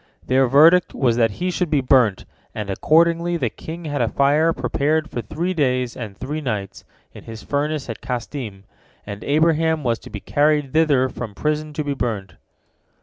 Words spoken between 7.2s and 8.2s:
his furnace at